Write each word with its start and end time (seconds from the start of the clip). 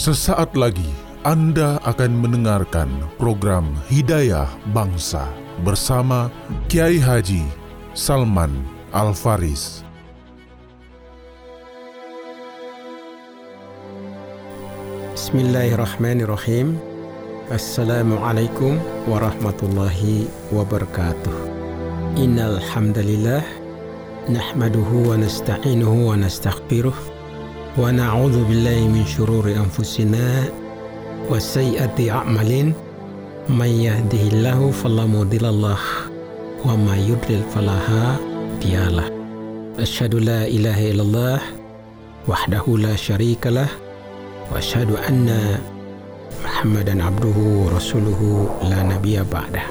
Sesaat 0.00 0.56
lagi 0.56 0.88
Anda 1.28 1.76
akan 1.84 2.24
mendengarkan 2.24 2.88
program 3.20 3.68
Hidayah 3.92 4.48
Bangsa 4.72 5.28
bersama 5.60 6.32
Kiai 6.72 6.96
Haji 6.96 7.44
Salman 7.92 8.48
Al-Faris. 8.96 9.84
Bismillahirrahmanirrahim. 15.12 16.80
Assalamualaikum 17.52 18.80
warahmatullahi 19.04 20.32
wabarakatuh. 20.48 21.36
Innal 22.16 22.56
hamdalillah 22.56 23.44
nahmaduhu 24.32 25.12
wa 25.12 25.20
nasta'inuhu 25.20 26.08
wa 26.08 26.16
nastaghfiruh 26.16 27.19
wa 27.78 27.94
na'udzu 27.94 28.42
billahi 28.50 28.90
min 28.90 29.06
shururi 29.06 29.54
anfusina 29.54 30.50
wa 31.30 31.38
sayyiati 31.38 32.10
a'malin 32.10 32.74
may 33.46 33.86
yahdihillahu 33.86 34.74
fala 34.74 35.06
mudhillalah 35.06 35.78
wa 36.66 36.74
may 36.74 36.98
yudlil 37.06 37.46
fala 37.54 37.78
hadiyalah. 37.86 39.06
Asyhadu 39.78 40.18
la 40.18 40.50
ilaha 40.50 40.82
illallah 40.82 41.40
wahdahu 42.26 42.82
la 42.82 42.98
syarikalah 42.98 43.70
wa 44.50 44.58
asyhadu 44.58 44.98
anna 45.06 45.62
Muhammadan 46.40 47.04
abduhu 47.04 47.68
rasuluhu 47.68 48.48
la 48.64 48.80
nabiyya 48.82 49.22
ba'dah. 49.28 49.66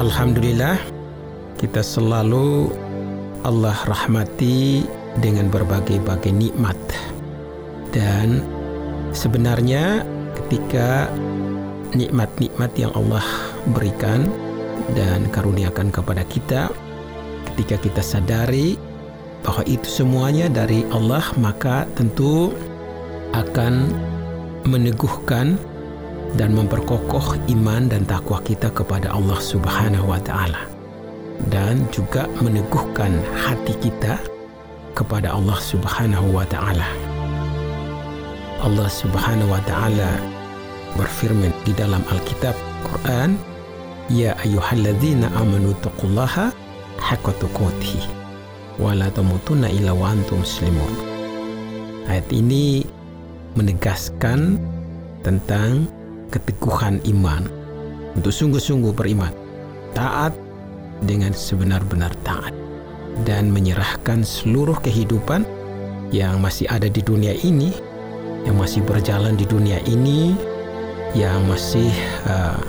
Alhamdulillah 0.00 0.80
kita 1.60 1.84
selalu 1.84 2.72
Allah 3.44 3.76
rahmati 3.84 4.88
dengan 5.18 5.50
berbagai-bagai 5.50 6.32
nikmat. 6.32 6.78
Dan 7.90 8.44
sebenarnya 9.12 10.04
ketika 10.44 11.08
nikmat-nikmat 11.96 12.72
yang 12.76 12.92
Allah 12.92 13.24
berikan 13.72 14.28
dan 14.96 15.28
karuniakan 15.32 15.92
kepada 15.92 16.24
kita 16.24 16.72
ketika 17.52 17.76
kita 17.80 18.02
sadari 18.04 18.76
bahwa 19.44 19.64
itu 19.64 19.88
semuanya 19.88 20.48
dari 20.52 20.84
Allah 20.92 21.24
maka 21.40 21.88
tentu 21.96 22.52
akan 23.32 23.92
meneguhkan 24.68 25.56
dan 26.36 26.52
memperkokoh 26.52 27.40
iman 27.48 27.88
dan 27.88 28.04
takwa 28.04 28.40
kita 28.44 28.68
kepada 28.72 29.12
Allah 29.12 29.40
Subhanahu 29.40 30.12
wa 30.12 30.20
taala 30.20 30.68
dan 31.48 31.88
juga 31.88 32.28
meneguhkan 32.44 33.16
hati 33.32 33.72
kita 33.80 34.20
kepada 34.98 35.30
Allah 35.30 35.54
Subhanahu 35.62 36.34
wa 36.34 36.42
taala. 36.50 36.90
Allah 38.58 38.90
Subhanahu 38.90 39.54
wa 39.54 39.62
taala 39.62 40.18
berfirman 40.98 41.54
di 41.62 41.70
dalam 41.78 42.02
Alkitab 42.10 42.58
Quran, 42.82 43.38
"Ya 44.10 44.34
ayyuhalladzina 44.42 45.30
amanu 45.38 45.70
taqullaha 45.78 46.50
haqqa 46.98 47.30
tuqatih 47.38 48.02
wa 48.82 48.90
la 48.98 49.06
tamutunna 49.14 49.70
illa 49.70 49.94
wa 49.94 50.10
antum 50.10 50.42
muslimun." 50.42 50.90
Ayat 52.10 52.26
ini 52.34 52.82
menegaskan 53.54 54.58
tentang 55.22 55.86
keteguhan 56.34 56.98
iman 57.14 57.46
untuk 58.18 58.34
sungguh-sungguh 58.34 58.90
beriman, 58.90 59.30
taat 59.94 60.34
dengan 61.06 61.30
sebenar-benar 61.30 62.10
taat, 62.26 62.50
dan 63.26 63.50
menyerahkan 63.50 64.22
seluruh 64.22 64.78
kehidupan 64.82 65.42
yang 66.14 66.38
masih 66.38 66.68
ada 66.70 66.86
di 66.86 67.02
dunia 67.02 67.34
ini, 67.42 67.74
yang 68.46 68.56
masih 68.56 68.80
berjalan 68.84 69.34
di 69.34 69.44
dunia 69.44 69.80
ini, 69.88 70.36
yang 71.16 71.44
masih 71.48 71.90
uh, 72.28 72.60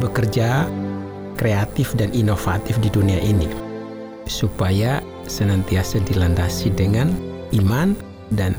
bekerja 0.00 0.66
kreatif 1.36 1.92
dan 1.96 2.12
inovatif 2.12 2.76
di 2.84 2.92
dunia 2.92 3.20
ini, 3.20 3.48
supaya 4.28 5.00
senantiasa 5.24 6.02
dilandasi 6.04 6.74
dengan 6.74 7.14
iman 7.56 7.96
dan 8.34 8.52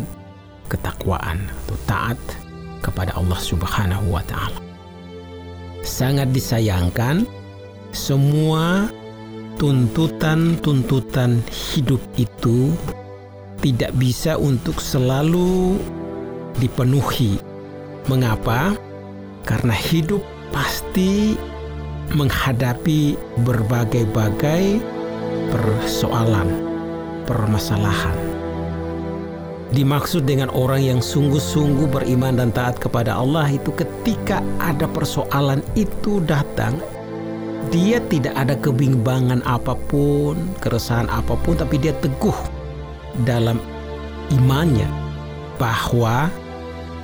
ketakwaan 0.72 1.44
atau 1.66 1.78
taat 1.86 2.20
kepada 2.82 3.14
Allah 3.14 3.38
Subhanahu 3.38 4.10
wa 4.10 4.24
taala. 4.26 4.58
Sangat 5.82 6.30
disayangkan 6.34 7.26
semua 7.92 8.88
tuntutan-tuntutan 9.62 11.38
hidup 11.46 12.02
itu 12.18 12.74
tidak 13.62 13.94
bisa 13.94 14.34
untuk 14.34 14.82
selalu 14.82 15.78
dipenuhi. 16.58 17.38
Mengapa? 18.10 18.74
Karena 19.46 19.78
hidup 19.78 20.26
pasti 20.50 21.38
menghadapi 22.18 23.14
berbagai-bagai 23.46 24.82
persoalan, 25.54 26.50
permasalahan 27.30 28.18
dimaksud 29.72 30.28
dengan 30.28 30.52
orang 30.52 30.84
yang 30.84 31.00
sungguh-sungguh 31.00 31.88
beriman 31.88 32.36
dan 32.36 32.52
taat 32.52 32.76
kepada 32.76 33.16
Allah 33.16 33.48
itu 33.48 33.72
ketika 33.72 34.44
ada 34.60 34.84
persoalan 34.84 35.64
itu 35.80 36.20
datang 36.28 36.76
dia 37.70 38.02
tidak 38.10 38.34
ada 38.34 38.58
kebimbangan 38.58 39.46
apa 39.46 39.78
pun, 39.86 40.40
keresahan 40.58 41.06
apa 41.14 41.38
pun 41.46 41.54
tapi 41.54 41.78
dia 41.78 41.94
teguh 42.02 42.36
dalam 43.28 43.62
imannya 44.34 44.88
bahwa 45.62 46.32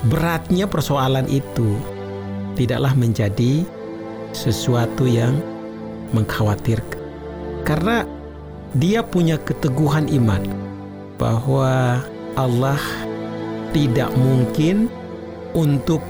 beratnya 0.09 0.65
persoalan 0.65 1.29
itu 1.29 1.77
tidaklah 2.57 2.97
menjadi 2.97 3.61
sesuatu 4.33 5.05
yang 5.05 5.37
mengkhawatirkan. 6.17 6.97
Karena 7.61 8.07
dia 8.73 9.05
punya 9.05 9.37
keteguhan 9.37 10.09
iman 10.09 10.41
bahwa 11.21 12.01
Allah 12.33 12.79
tidak 13.75 14.09
mungkin 14.15 14.87
untuk 15.53 16.01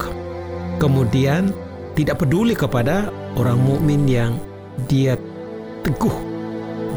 kemudian 0.78 1.52
tidak 1.98 2.22
peduli 2.22 2.54
kepada 2.54 3.10
orang 3.34 3.58
mukmin 3.58 4.06
yang 4.06 4.38
dia 4.86 5.18
teguh, 5.82 6.14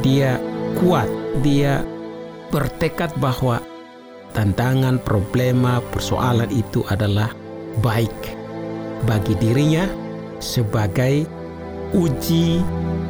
dia 0.04 0.36
kuat, 0.76 1.08
dia 1.40 1.80
bertekad 2.52 3.08
bahwa 3.16 3.64
tantangan, 4.36 5.00
problema, 5.00 5.80
persoalan 5.88 6.52
itu 6.52 6.84
adalah 6.92 7.32
baik 7.80 8.12
bagi 9.08 9.32
dirinya 9.40 9.88
sebagai 10.36 11.24
uji 11.96 12.60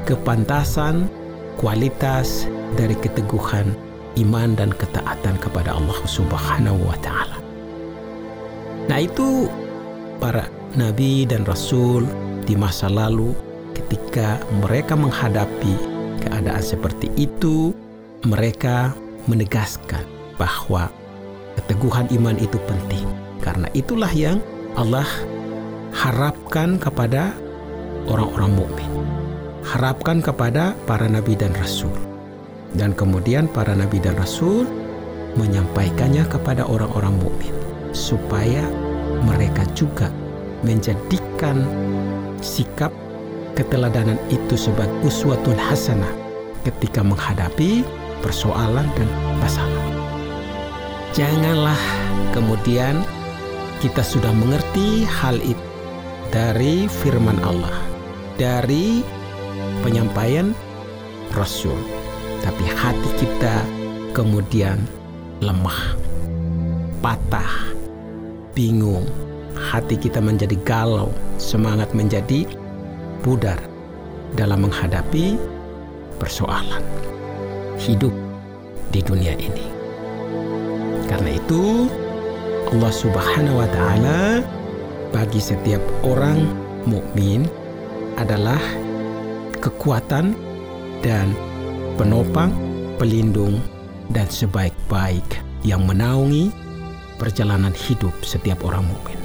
kepantasan 0.06 1.10
kualitas 1.58 2.46
dari 2.78 2.94
keteguhan 2.94 3.74
iman 4.22 4.54
dan 4.54 4.70
ketaatan 4.70 5.34
kepada 5.42 5.74
Allah 5.74 6.00
Subhanahu 6.06 6.78
wa 6.86 6.96
taala. 7.02 7.38
Nah, 8.86 8.98
itu 9.02 9.50
para 10.22 10.46
nabi 10.74 11.26
dan 11.26 11.42
rasul 11.42 12.06
di 12.46 12.54
masa 12.54 12.86
lalu 12.86 13.34
ketika 13.74 14.38
mereka 14.62 14.94
menghadapi 14.94 15.74
keadaan 16.22 16.62
seperti 16.62 17.10
itu, 17.18 17.74
mereka 18.26 18.94
menegaskan 19.26 20.04
bahwa 20.36 20.92
keteguhan 21.58 22.06
iman 22.14 22.36
itu 22.38 22.58
penting. 22.68 23.06
Karena 23.40 23.66
itulah 23.72 24.12
yang 24.12 24.38
Allah 24.76 25.08
harapkan 25.96 26.76
kepada 26.76 27.32
orang-orang 28.06 28.52
mukmin. 28.52 28.90
Harapkan 29.64 30.20
kepada 30.20 30.76
para 30.84 31.08
nabi 31.08 31.36
dan 31.36 31.52
rasul. 31.56 31.92
Dan 32.76 32.94
kemudian 32.94 33.50
para 33.50 33.74
nabi 33.74 33.98
dan 33.98 34.14
rasul 34.14 34.68
menyampaikannya 35.34 36.26
kepada 36.26 36.66
orang-orang 36.66 37.16
mukmin 37.18 37.54
supaya 37.90 38.62
mereka 39.26 39.66
juga 39.74 40.10
menjadikan 40.64 41.64
sikap 42.40 42.92
keteladanan 43.56 44.16
itu 44.32 44.56
sebagai 44.56 44.92
uswatun 45.04 45.56
hasanah 45.56 46.12
ketika 46.64 47.00
menghadapi 47.00 47.84
persoalan 48.20 48.84
dan 48.96 49.08
masalah. 49.40 49.86
Janganlah 51.16 51.80
kemudian 52.36 53.00
kita 53.80 54.04
sudah 54.04 54.30
mengerti 54.36 55.08
hal 55.08 55.40
itu 55.40 55.68
dari 56.30 56.86
firman 56.86 57.40
Allah, 57.42 57.74
dari 58.38 59.02
penyampaian 59.82 60.54
Rasul 61.34 62.00
tapi 62.40 62.64
hati 62.64 63.10
kita 63.20 63.56
kemudian 64.16 64.80
lemah, 65.44 65.96
patah, 67.04 67.72
bingung, 68.56 69.04
hati 69.56 69.98
kita 69.98 70.22
menjadi 70.22 70.54
galau, 70.62 71.10
semangat 71.40 71.90
menjadi 71.96 72.46
pudar 73.24 73.58
dalam 74.34 74.68
menghadapi 74.68 75.36
persoalan 76.20 76.82
hidup 77.80 78.12
di 78.94 79.00
dunia 79.00 79.34
ini. 79.38 79.66
Karena 81.10 81.34
itu, 81.34 81.90
Allah 82.70 82.92
Subhanahu 82.94 83.58
wa 83.58 83.68
taala 83.70 84.20
bagi 85.10 85.42
setiap 85.42 85.82
orang 86.06 86.46
mukmin 86.86 87.50
adalah 88.14 88.60
kekuatan 89.58 90.38
dan 91.02 91.34
penopang, 91.98 92.54
pelindung 93.00 93.58
dan 94.14 94.28
sebaik-baik 94.30 95.24
yang 95.66 95.84
menaungi 95.84 96.52
perjalanan 97.20 97.76
hidup 97.76 98.16
setiap 98.24 98.64
orang 98.64 98.88
mukmin. 98.88 99.20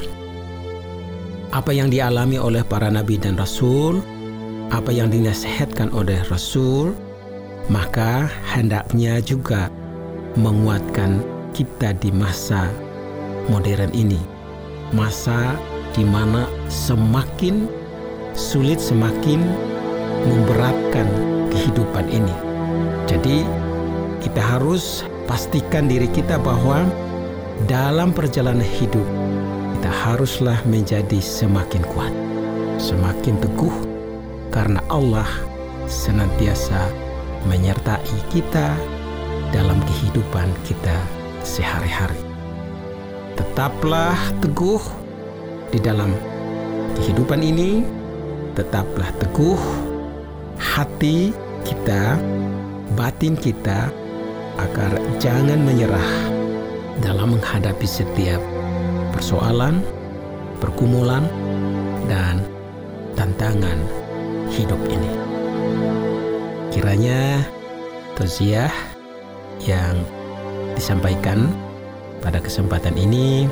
Apa 1.56 1.72
yang 1.72 1.88
dialami 1.88 2.36
oleh 2.36 2.68
para 2.68 2.92
nabi 2.92 3.16
dan 3.16 3.40
rasul, 3.40 4.04
apa 4.76 4.92
yang 4.92 5.08
dinasihatkan 5.08 5.88
oleh 5.96 6.20
rasul, 6.28 6.92
maka 7.72 8.28
hendaknya 8.52 9.24
juga 9.24 9.72
menguatkan 10.36 11.24
kita 11.56 11.96
di 12.04 12.12
masa 12.12 12.68
modern 13.48 13.96
ini. 13.96 14.20
Masa 14.92 15.56
di 15.96 16.04
mana 16.04 16.46
semakin 16.68 17.72
sulit 18.36 18.78
semakin 18.84 19.40
memberatkan 20.28 21.08
kehidupan 21.56 22.12
ini. 22.12 22.36
Jadi 23.08 23.48
kita 24.20 24.42
harus 24.44 25.08
pastikan 25.30 25.88
diri 25.88 26.12
kita 26.12 26.36
bahwa 26.36 26.84
dalam 27.64 28.12
perjalanan 28.12 28.68
hidup 28.68 29.08
kita 29.80 29.92
haruslah 30.12 30.60
menjadi 30.68 31.24
semakin 31.24 31.80
kuat, 31.96 32.12
semakin 32.76 33.40
teguh 33.40 33.76
karena 34.52 34.84
Allah 34.92 35.28
senantiasa 35.88 36.92
menyertai 37.48 38.20
kita 38.28 38.76
dalam 39.56 39.80
kehidupan 39.88 40.52
kita 40.68 41.00
sehari-hari. 41.48 42.20
Tetaplah 43.40 44.20
teguh 44.44 44.84
di 45.72 45.80
dalam 45.80 46.12
kehidupan 47.00 47.40
ini, 47.40 47.88
tetaplah 48.58 49.08
teguh 49.22 49.60
hati 50.60 51.32
kita, 51.64 52.20
batin 53.00 53.40
kita, 53.40 53.88
agar 54.60 54.92
jangan 55.22 55.62
menyerah 55.62 56.35
dalam 57.06 57.38
menghadapi 57.38 57.86
setiap 57.86 58.42
persoalan, 59.14 59.86
pergumulan, 60.58 61.30
dan 62.10 62.42
tantangan 63.14 63.78
hidup 64.50 64.82
ini. 64.90 65.12
Kiranya 66.74 67.46
tausiah 68.18 68.74
yang 69.62 70.02
disampaikan 70.74 71.54
pada 72.26 72.42
kesempatan 72.42 72.98
ini 72.98 73.46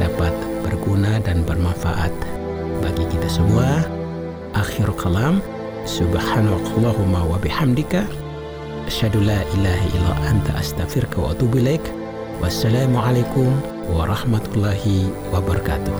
dapat 0.00 0.32
berguna 0.64 1.20
dan 1.20 1.44
bermanfaat 1.44 2.10
bagi 2.80 3.04
kita 3.12 3.28
semua. 3.28 3.84
Akhir 4.56 4.88
kalam, 4.96 5.44
subhanakallahumma 5.84 7.24
wa 7.24 7.36
bihamdika 7.40 8.04
asyhadu 8.88 9.22
la 9.24 9.40
ilaha 9.56 9.84
illa 9.96 10.12
anta 10.28 10.52
astaghfiruka 10.56 11.20
wa 11.20 11.28
atubu 11.32 11.60
ilaik. 11.62 12.01
Wassalamualaikum 12.42 13.54
warahmatullahi 13.94 15.06
wabarakatuh. 15.30 15.94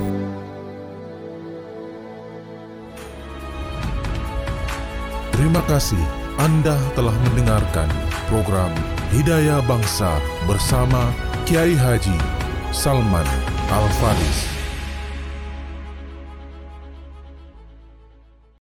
Terima 5.31 5.63
kasih 5.71 6.03
Anda 6.43 6.75
telah 6.99 7.15
mendengarkan 7.31 7.87
program 8.27 8.75
Hidayah 9.15 9.63
Bangsa 9.71 10.19
bersama 10.51 11.15
Kiai 11.47 11.79
Haji 11.79 12.19
Salman 12.75 13.31
Al 13.71 13.87
Faris. 14.03 14.62